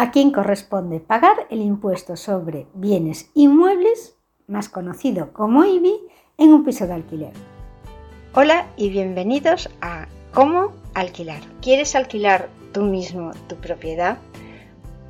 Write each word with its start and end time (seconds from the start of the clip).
a 0.00 0.12
quién 0.12 0.30
corresponde 0.30 0.98
pagar 0.98 1.46
el 1.50 1.60
impuesto 1.60 2.16
sobre 2.16 2.66
bienes 2.72 3.28
inmuebles, 3.34 4.16
más 4.46 4.70
conocido 4.70 5.34
como 5.34 5.66
IBI, 5.66 5.94
en 6.38 6.54
un 6.54 6.64
piso 6.64 6.86
de 6.86 6.94
alquiler. 6.94 7.34
Hola 8.32 8.66
y 8.78 8.88
bienvenidos 8.88 9.68
a 9.82 10.06
Cómo 10.32 10.72
alquilar. 10.94 11.42
¿Quieres 11.60 11.94
alquilar 11.94 12.48
tú 12.72 12.80
mismo 12.80 13.32
tu 13.46 13.56
propiedad? 13.56 14.16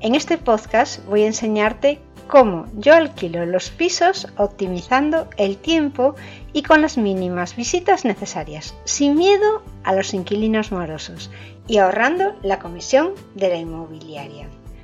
En 0.00 0.16
este 0.16 0.36
podcast 0.36 1.06
voy 1.06 1.22
a 1.22 1.28
enseñarte 1.28 2.00
cómo 2.26 2.66
yo 2.76 2.94
alquilo 2.94 3.46
los 3.46 3.70
pisos 3.70 4.26
optimizando 4.36 5.28
el 5.36 5.58
tiempo 5.58 6.16
y 6.52 6.64
con 6.64 6.82
las 6.82 6.98
mínimas 6.98 7.54
visitas 7.54 8.04
necesarias, 8.04 8.74
sin 8.82 9.14
miedo 9.14 9.62
a 9.84 9.94
los 9.94 10.12
inquilinos 10.12 10.72
morosos 10.72 11.30
y 11.68 11.78
ahorrando 11.78 12.34
la 12.42 12.58
comisión 12.58 13.12
de 13.36 13.48
la 13.48 13.56
inmobiliaria 13.58 14.48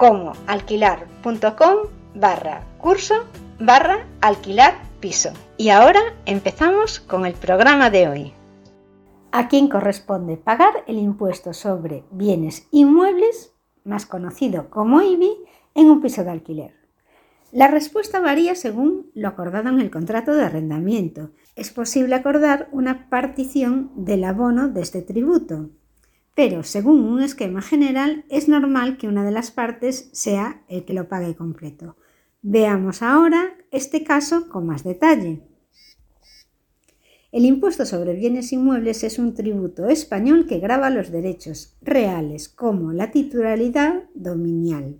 comoalquilar.com 0.00 1.76
barra 2.14 2.64
curso 2.78 3.16
barra 3.60 4.06
alquilar 4.22 4.72
piso. 4.98 5.28
Y 5.58 5.68
ahora 5.68 6.00
empezamos 6.24 7.00
con 7.00 7.26
el 7.26 7.34
programa 7.34 7.90
de 7.90 8.08
hoy. 8.08 8.32
¿A 9.30 9.48
quién 9.48 9.68
corresponde 9.68 10.38
pagar 10.38 10.84
el 10.86 10.98
impuesto 10.98 11.52
sobre 11.52 12.04
bienes 12.10 12.66
inmuebles, 12.70 13.52
más 13.84 14.06
conocido 14.06 14.70
como 14.70 15.02
IBI, 15.02 15.36
en 15.74 15.90
un 15.90 16.00
piso 16.00 16.24
de 16.24 16.30
alquiler? 16.30 16.74
La 17.52 17.68
respuesta 17.68 18.20
varía 18.20 18.54
según 18.54 19.10
lo 19.14 19.28
acordado 19.28 19.68
en 19.68 19.80
el 19.80 19.90
contrato 19.90 20.32
de 20.32 20.44
arrendamiento. 20.44 21.32
Es 21.56 21.72
posible 21.72 22.14
acordar 22.14 22.70
una 22.72 23.10
partición 23.10 23.90
del 23.96 24.24
abono 24.24 24.68
de 24.68 24.80
este 24.80 25.02
tributo, 25.02 25.68
pero 26.34 26.62
según 26.62 27.04
un 27.04 27.22
esquema 27.22 27.62
general 27.62 28.24
es 28.28 28.48
normal 28.48 28.96
que 28.96 29.08
una 29.08 29.24
de 29.24 29.32
las 29.32 29.50
partes 29.50 30.10
sea 30.12 30.62
el 30.68 30.84
que 30.84 30.94
lo 30.94 31.08
pague 31.08 31.34
completo. 31.34 31.96
Veamos 32.42 33.02
ahora 33.02 33.54
este 33.70 34.04
caso 34.04 34.48
con 34.48 34.66
más 34.66 34.84
detalle. 34.84 35.42
El 37.32 37.44
impuesto 37.44 37.86
sobre 37.86 38.14
bienes 38.14 38.52
inmuebles 38.52 39.04
es 39.04 39.18
un 39.18 39.34
tributo 39.34 39.88
español 39.88 40.46
que 40.48 40.58
grava 40.58 40.90
los 40.90 41.12
derechos 41.12 41.76
reales 41.80 42.48
como 42.48 42.92
la 42.92 43.12
titularidad 43.12 44.04
dominial. 44.14 44.96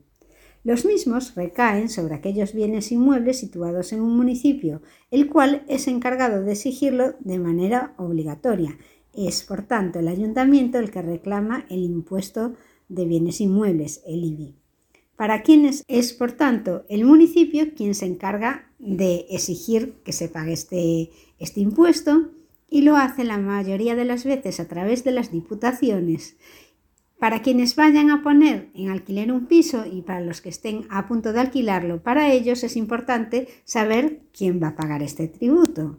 Los 0.62 0.84
mismos 0.84 1.34
recaen 1.34 1.88
sobre 1.88 2.14
aquellos 2.14 2.52
bienes 2.52 2.92
inmuebles 2.92 3.38
situados 3.38 3.92
en 3.94 4.02
un 4.02 4.14
municipio, 4.16 4.82
el 5.10 5.28
cual 5.28 5.64
es 5.68 5.88
encargado 5.88 6.42
de 6.42 6.52
exigirlo 6.52 7.14
de 7.20 7.38
manera 7.38 7.94
obligatoria 7.96 8.76
es, 9.14 9.42
por 9.42 9.62
tanto, 9.62 9.98
el 9.98 10.08
ayuntamiento 10.08 10.78
el 10.78 10.90
que 10.90 11.02
reclama 11.02 11.66
el 11.68 11.82
impuesto 11.82 12.54
de 12.88 13.04
bienes 13.04 13.40
inmuebles, 13.40 14.02
el 14.06 14.24
IBI. 14.24 14.54
Para 15.16 15.42
quienes 15.42 15.84
es, 15.86 16.12
por 16.12 16.32
tanto, 16.32 16.84
el 16.88 17.04
municipio 17.04 17.74
quien 17.74 17.94
se 17.94 18.06
encarga 18.06 18.70
de 18.78 19.26
exigir 19.30 19.96
que 20.04 20.12
se 20.12 20.28
pague 20.28 20.52
este, 20.52 21.10
este 21.38 21.60
impuesto 21.60 22.30
y 22.70 22.82
lo 22.82 22.96
hace 22.96 23.24
la 23.24 23.36
mayoría 23.36 23.96
de 23.96 24.06
las 24.06 24.24
veces 24.24 24.60
a 24.60 24.68
través 24.68 25.04
de 25.04 25.10
las 25.10 25.30
diputaciones. 25.30 26.36
Para 27.18 27.42
quienes 27.42 27.76
vayan 27.76 28.10
a 28.10 28.22
poner 28.22 28.70
en 28.74 28.88
alquiler 28.88 29.30
un 29.30 29.46
piso 29.46 29.84
y 29.84 30.00
para 30.00 30.22
los 30.22 30.40
que 30.40 30.48
estén 30.48 30.86
a 30.88 31.06
punto 31.06 31.34
de 31.34 31.40
alquilarlo, 31.40 32.02
para 32.02 32.32
ellos 32.32 32.64
es 32.64 32.76
importante 32.76 33.46
saber 33.64 34.22
quién 34.32 34.62
va 34.62 34.68
a 34.68 34.76
pagar 34.76 35.02
este 35.02 35.28
tributo. 35.28 35.98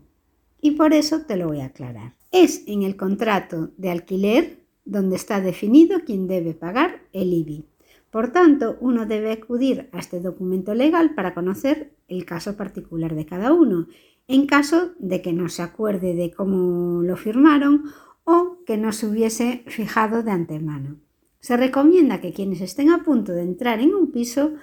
Y 0.61 0.71
por 0.71 0.93
eso 0.93 1.21
te 1.21 1.35
lo 1.35 1.47
voy 1.47 1.61
a 1.61 1.65
aclarar 1.65 2.20
es 2.31 2.63
en 2.67 2.83
el 2.83 2.95
contrato 2.95 3.71
de 3.77 3.91
alquiler 3.91 4.61
donde 4.85 5.15
está 5.15 5.41
definido 5.41 5.99
quién 6.05 6.27
debe 6.27 6.53
pagar 6.53 7.01
el 7.13 7.33
IBI. 7.33 7.65
Por 8.09 8.31
tanto, 8.31 8.77
uno 8.81 9.05
debe 9.05 9.31
acudir 9.31 9.89
a 9.93 9.99
este 9.99 10.19
documento 10.19 10.73
legal 10.73 11.15
para 11.15 11.33
conocer 11.33 11.93
el 12.07 12.25
caso 12.25 12.57
particular 12.57 13.15
de 13.15 13.25
cada 13.25 13.53
uno, 13.53 13.87
en 14.27 14.47
caso 14.47 14.91
de 14.99 15.21
que 15.21 15.33
no 15.33 15.49
se 15.49 15.61
acuerde 15.61 16.13
de 16.13 16.31
cómo 16.31 17.01
lo 17.03 17.15
firmaron 17.15 17.85
o 18.23 18.57
que 18.65 18.77
no 18.77 18.91
se 18.91 19.07
hubiese 19.07 19.63
fijado 19.67 20.23
de 20.23 20.31
antemano. 20.31 20.97
Se 21.39 21.57
recomienda 21.57 22.21
que 22.21 22.33
quienes 22.33 22.61
estén 22.61 22.89
a 22.91 23.03
punto 23.03 23.31
de 23.31 23.43
entrar 23.43 23.79
en 23.79 23.95
un 23.95 24.11
piso 24.11 24.53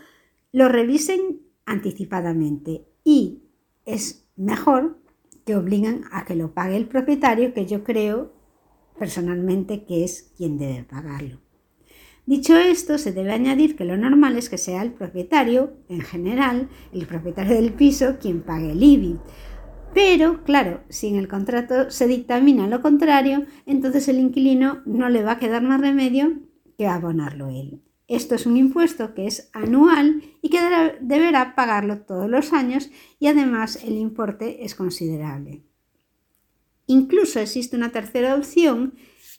lo 0.53 0.69
revisen 0.69 1.41
anticipadamente 1.67 2.87
y 3.03 3.43
es 3.85 4.27
mejor 4.37 4.99
que 5.49 5.57
obligan 5.57 6.03
a 6.13 6.27
que 6.27 6.35
lo 6.35 6.53
pague 6.53 6.77
el 6.77 6.89
propietario, 6.89 7.55
que 7.55 7.65
yo 7.65 7.83
creo 7.83 8.35
personalmente 8.99 9.87
que 9.87 10.05
es 10.05 10.35
quien 10.37 10.59
debe 10.59 10.85
pagarlo. 10.85 11.41
Dicho 12.27 12.55
esto, 12.59 12.99
se 12.99 13.13
debe 13.13 13.33
añadir 13.33 13.75
que 13.75 13.87
lo 13.87 13.97
normal 13.97 14.37
es 14.37 14.51
que 14.51 14.59
sea 14.59 14.83
el 14.83 14.93
propietario, 14.93 15.73
en 15.89 16.03
general, 16.03 16.69
el 16.93 17.07
propietario 17.07 17.55
del 17.55 17.73
piso, 17.73 18.19
quien 18.21 18.43
pague 18.43 18.73
el 18.73 18.83
IBI. 18.83 19.21
Pero, 19.95 20.45
claro, 20.45 20.83
si 20.91 21.07
en 21.07 21.17
el 21.17 21.29
contrato 21.29 21.91
se 21.91 22.07
dictamina 22.07 22.67
lo 22.67 22.83
contrario, 22.83 23.47
entonces 23.65 24.07
el 24.09 24.19
inquilino 24.19 24.83
no 24.85 25.09
le 25.09 25.23
va 25.23 25.33
a 25.33 25.39
quedar 25.39 25.63
más 25.63 25.81
remedio 25.81 26.43
que 26.77 26.87
abonarlo 26.87 27.49
él. 27.49 27.81
Esto 28.09 28.35
es 28.35 28.47
un 28.47 28.57
impuesto 28.57 29.15
que 29.15 29.27
es 29.27 29.51
anual 29.53 30.23
y 30.41 30.49
que 30.49 30.59
deberá 31.03 31.55
pagarlo 31.55 32.01
todos 32.01 32.29
los 32.29 32.55
años 32.55 32.91
y 33.21 33.27
además 33.27 33.85
el 33.85 33.99
importe 33.99 34.65
es 34.65 34.75
considerable. 34.75 35.63
Incluso 36.87 37.39
existe 37.39 37.77
una 37.77 37.93
tercera 37.93 38.35
opción 38.35 38.95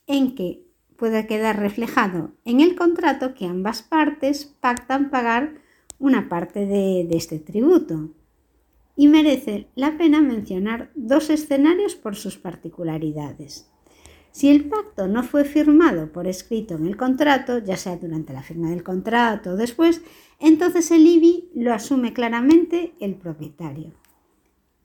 en 0.06 0.36
que 0.36 0.64
puede 0.98 1.26
quedar 1.26 1.60
reflejado 1.60 2.36
en 2.46 2.60
el 2.60 2.76
contrato 2.76 3.34
que 3.34 3.46
ambas 3.46 3.82
partes 3.82 4.46
pactan 4.60 5.10
pagar 5.10 5.56
una 5.98 6.30
parte 6.30 6.68
de, 6.68 7.08
de 7.10 7.18
este 7.18 7.40
tributo. 7.40 8.12
Y 8.96 9.08
merece 9.08 9.68
la 9.76 9.98
pena 9.98 10.22
mencionar 10.22 10.92
dos 10.94 11.30
escenarios 11.30 11.96
por 11.96 12.16
sus 12.16 12.38
particularidades. 12.38 13.69
Si 14.32 14.50
el 14.50 14.66
pacto 14.70 15.08
no 15.08 15.24
fue 15.24 15.44
firmado 15.44 16.12
por 16.12 16.28
escrito 16.28 16.76
en 16.76 16.86
el 16.86 16.98
contrato, 16.98 17.58
ya 17.60 17.78
sea 17.78 17.98
durante 17.98 18.34
la 18.34 18.44
firma 18.44 18.70
del 18.70 18.84
contrato 18.84 19.52
o 19.52 19.56
después, 19.56 20.02
entonces 20.40 20.92
el 20.92 21.06
IBI 21.06 21.52
lo 21.56 21.74
asume 21.74 22.14
claramente 22.14 22.94
el 23.00 23.16
propietario. 23.16 23.94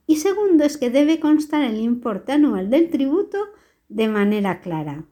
Y 0.07 0.17
segundo 0.17 0.63
es 0.63 0.77
que 0.77 0.89
debe 0.89 1.19
constar 1.19 1.63
el 1.63 1.77
importe 1.77 2.31
anual 2.31 2.69
del 2.69 2.89
tributo 2.89 3.37
de 3.89 4.07
manera 4.07 4.61
clara, 4.61 5.05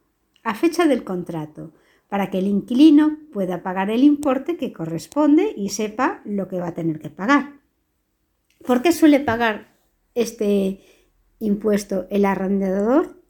a 0.44 0.56
fecha 0.56 0.88
del 0.88 1.04
contrato, 1.04 1.74
para 2.10 2.30
que 2.30 2.40
el 2.40 2.48
inquilino 2.48 3.18
pueda 3.32 3.64
pagar 3.64 3.90
el 3.90 4.04
importe 4.04 4.58
que 4.58 4.74
corresponde 4.74 5.54
y 5.56 5.70
sepa 5.70 6.22
lo 6.26 6.48
que 6.48 6.60
va 6.60 6.68
a 6.68 6.74
tener 6.76 7.00
que 7.00 7.10
pagar. 7.10 7.60
¿Por 8.66 8.82
qué 8.82 8.92
suele 8.92 9.20
pagar 9.20 9.76
este 10.14 10.82
impuesto 11.40 12.08
el 12.10 12.26
arrendador? 12.26 13.23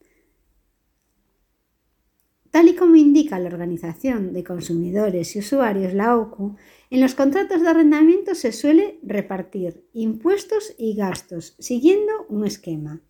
Tal 2.53 2.67
y 2.67 2.75
como 2.75 2.95
indica 2.95 3.39
la 3.39 3.49
Organización 3.49 4.31
de 4.31 4.43
Consumidores 4.43 5.35
y 5.35 5.39
Usuarios, 5.39 5.95
la 5.95 6.15
OCU, 6.15 6.55
en 6.91 7.01
los 7.01 7.15
contratos 7.15 7.63
de 7.63 7.69
arrendamiento 7.69 8.35
se 8.35 8.51
suele 8.51 8.99
repartir 9.01 9.87
impuestos 9.91 10.75
y 10.77 10.93
gastos 10.93 11.55
siguiendo 11.57 12.11
un 12.29 12.45
esquema. 12.45 13.01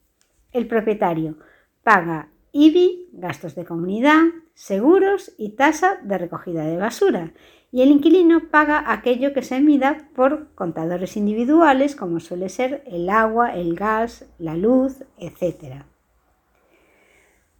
El 0.53 0.65
propietario 0.65 1.39
paga 1.83 2.29
IBI, 2.53 3.09
gastos 3.11 3.53
de 3.55 3.65
comunidad, 3.65 4.21
seguros 4.53 5.33
y 5.37 5.57
tasa 5.57 5.99
de 6.01 6.17
recogida 6.17 6.63
de 6.63 6.77
basura, 6.77 7.33
y 7.69 7.81
el 7.81 7.91
inquilino 7.91 8.49
paga 8.49 8.93
aquello 8.93 9.33
que 9.33 9.41
se 9.41 9.59
mida 9.59 10.09
por 10.15 10.55
contadores 10.55 11.17
individuales 11.17 11.97
como 11.97 12.21
suele 12.21 12.47
ser 12.47 12.81
el 12.85 13.09
agua, 13.09 13.53
el 13.53 13.75
gas, 13.75 14.25
la 14.39 14.55
luz, 14.55 15.03
etc. 15.17 15.83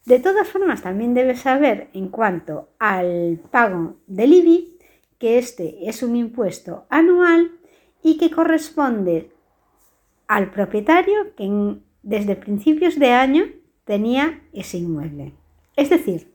De 0.05 0.19
todas 0.19 0.47
formas, 0.49 0.81
también 0.81 1.13
debes 1.13 1.41
saber 1.41 1.89
en 1.93 2.09
cuanto 2.09 2.69
al 2.77 3.39
pago 3.51 3.95
del 4.07 4.33
IBI 4.33 4.77
que 5.17 5.37
este 5.37 5.87
es 5.87 6.03
un 6.03 6.17
impuesto 6.17 6.85
anual 6.89 7.51
y 8.01 8.17
que 8.17 8.29
corresponde 8.29 9.31
al 10.27 10.51
propietario 10.51 11.33
que 11.37 11.77
desde 12.01 12.35
principios 12.35 12.99
de 12.99 13.11
año 13.11 13.45
tenía 13.85 14.41
ese 14.51 14.77
inmueble. 14.77 15.33
Es 15.77 15.89
decir, 15.89 16.33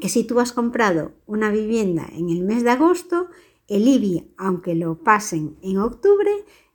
que 0.00 0.08
si 0.08 0.24
tú 0.24 0.38
has 0.38 0.52
comprado 0.52 1.12
una 1.26 1.50
vivienda 1.50 2.08
en 2.12 2.30
el 2.30 2.42
mes 2.42 2.62
de 2.62 2.70
agosto, 2.70 3.28
el 3.66 3.88
IBI, 3.88 4.32
aunque 4.36 4.74
lo 4.74 5.02
pasen 5.02 5.56
en 5.62 5.78
octubre, 5.78 6.30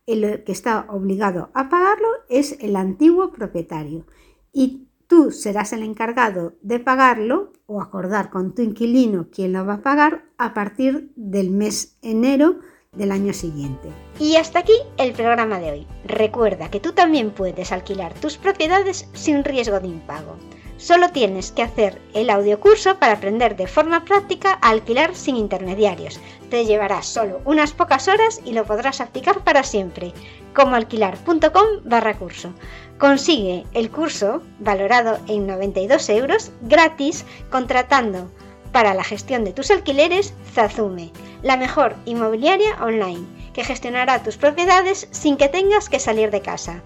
el 0.06 0.44
que 0.44 0.52
está 0.52 0.86
obligado 0.90 1.50
a 1.54 1.70
pagarlo 1.70 2.08
es 2.30 2.58
el 2.62 2.76
antiguo 2.76 3.32
propietario. 3.32 4.06
Y 4.54 4.88
Tú 5.08 5.32
serás 5.32 5.72
el 5.72 5.84
encargado 5.84 6.56
de 6.62 6.80
pagarlo 6.80 7.54
o 7.68 7.82
acordar 7.82 8.32
con 8.32 8.56
tu 8.56 8.64
inquilino 8.64 9.28
quién 9.32 9.54
lo 9.54 9.66
va 9.66 9.76
a 9.76 9.82
pagar 9.82 10.26
a 10.38 10.54
partir 10.54 11.12
del 11.16 11.52
mes 11.52 11.98
enero 12.02 12.60
del 12.92 13.12
año 13.12 13.34
siguiente. 13.34 13.90
Y 14.20 14.36
hasta 14.38 14.60
aquí 14.60 14.74
el 14.98 15.14
programa 15.14 15.60
de 15.60 15.72
hoy. 15.72 15.88
Recuerda 16.06 16.72
que 16.72 16.80
tú 16.80 16.94
también 16.94 17.32
puedes 17.32 17.72
alquilar 17.72 18.14
tus 18.16 18.38
propiedades 18.38 19.08
sin 19.14 19.44
riesgo 19.44 19.80
de 19.80 19.88
impago. 19.88 20.38
Solo 20.86 21.10
tienes 21.10 21.52
que 21.52 21.64
hacer 21.64 22.00
el 22.14 22.30
audiocurso 22.30 23.00
para 23.00 23.14
aprender 23.14 23.56
de 23.56 23.66
forma 23.66 24.06
práctica 24.06 24.60
a 24.62 24.70
alquilar 24.70 25.16
sin 25.16 25.36
intermediarios. 25.36 26.20
Te 26.52 26.64
llevará 26.64 27.02
solo 27.02 27.42
unas 27.44 27.74
pocas 27.74 28.08
horas 28.08 28.40
y 28.46 28.52
lo 28.52 28.66
podrás 28.66 29.02
aplicar 29.02 29.44
para 29.44 29.64
siempre. 29.64 30.14
Como 30.54 30.76
alquilar.com 30.76 31.66
barra 31.86 32.14
curso. 32.20 32.54
Consigue 33.00 33.66
el 33.74 33.90
curso, 33.90 34.44
valorado 34.60 35.18
en 35.28 35.48
92 35.48 36.08
euros, 36.10 36.52
gratis, 36.62 37.26
contratando 37.50 38.30
para 38.72 38.94
la 38.94 39.04
gestión 39.04 39.44
de 39.44 39.54
tus 39.54 39.72
alquileres 39.72 40.36
Zazume, 40.54 41.12
la 41.42 41.58
mejor 41.58 41.96
inmobiliaria 42.06 42.78
online, 42.80 43.26
que 43.56 43.64
gestionará 43.64 44.22
tus 44.22 44.38
propiedades 44.38 45.08
sin 45.10 45.38
que 45.38 45.50
tengas 45.50 45.90
que 45.90 46.00
salir 46.00 46.30
de 46.30 46.42
casa. 46.42 46.84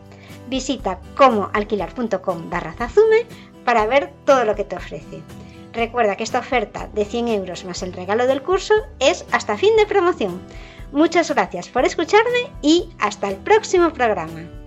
Visita 0.48 1.00
comoalquilar.com 1.16 2.50
barra 2.50 2.74
Zazume 2.74 3.28
para 3.70 3.86
ver 3.86 4.12
todo 4.26 4.46
lo 4.46 4.56
que 4.56 4.64
te 4.64 4.76
ofrece. 4.76 5.22
Recuerda 5.74 6.16
que 6.16 6.24
esta 6.24 6.40
oferta 6.40 6.90
de 6.96 7.06
100 7.06 7.28
euros 7.28 7.66
más 7.66 7.84
el 7.84 7.94
regalo 7.94 8.26
del 8.26 8.42
curso 8.42 8.74
es 8.98 9.28
hasta 9.32 9.60
fin 9.60 9.76
de 9.78 9.86
promoción. 9.86 10.42
Muchas 10.92 11.30
gracias 11.30 11.70
por 11.70 11.86
escucharme 11.86 12.50
y 12.64 12.90
hasta 12.98 13.30
el 13.30 13.36
próximo 13.36 13.94
programa. 13.94 14.59